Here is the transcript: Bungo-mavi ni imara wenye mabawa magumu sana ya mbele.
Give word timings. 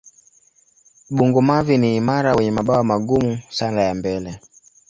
Bungo-mavi 1.15 1.75
ni 1.77 1.89
imara 1.99 2.35
wenye 2.35 2.51
mabawa 2.51 2.83
magumu 2.83 3.39
sana 3.49 3.81
ya 3.81 3.93
mbele. 3.95 4.39